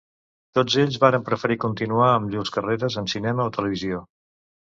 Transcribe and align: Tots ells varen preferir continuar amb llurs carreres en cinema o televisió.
Tots 0.59 0.75
ells 0.83 0.95
varen 1.03 1.25
preferir 1.27 1.57
continuar 1.65 2.09
amb 2.13 2.33
llurs 2.35 2.53
carreres 2.57 2.97
en 3.03 3.13
cinema 3.15 3.49
o 3.51 3.55
televisió. 3.59 4.01